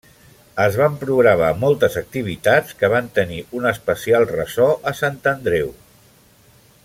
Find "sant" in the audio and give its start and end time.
5.03-5.25